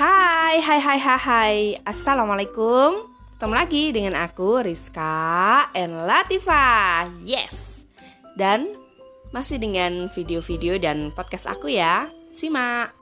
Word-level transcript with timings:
Hai, 0.00 0.64
hai, 0.64 0.80
hai, 0.80 0.96
hai, 0.96 1.20
hai. 1.20 1.56
Assalamualaikum. 1.84 3.04
Ketemu 3.36 3.52
lagi 3.52 3.84
dengan 3.92 4.16
aku 4.16 4.64
Rizka 4.64 5.68
and 5.76 6.08
Latifa 6.08 7.04
Yes. 7.20 7.84
Dan 8.32 8.64
masih 9.28 9.60
dengan 9.60 10.08
video-video 10.08 10.80
dan 10.80 11.12
podcast 11.12 11.44
aku 11.52 11.76
ya 11.76 12.08
Simak 12.32 12.99